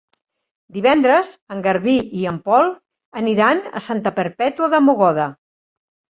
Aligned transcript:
Divendres 0.77 1.33
en 1.55 1.61
Garbí 1.67 1.93
i 2.21 2.25
en 2.31 2.39
Pol 2.47 2.71
aniran 3.23 3.63
a 3.75 3.83
Santa 3.91 4.15
Perpètua 4.19 4.73
de 4.75 4.83
Mogoda. 4.89 5.31